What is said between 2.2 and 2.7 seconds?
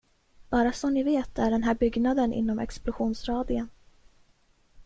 inom